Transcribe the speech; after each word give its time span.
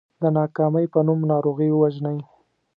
د 0.21 0.23
ناکامۍ 0.37 0.85
په 0.93 0.99
نوم 1.07 1.19
ناروغي 1.31 1.69
ووژنئ. 1.71 2.17